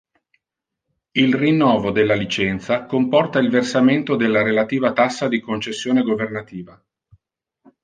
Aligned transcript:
Il 1.11 1.35
rinnovo 1.35 1.91
della 1.91 2.15
licenza 2.15 2.85
comporta 2.87 3.37
il 3.37 3.51
versamento 3.51 4.15
della 4.15 4.41
relativa 4.41 4.93
tassa 4.93 5.27
di 5.27 5.39
concessione 5.39 6.01
governativa. 6.01 6.83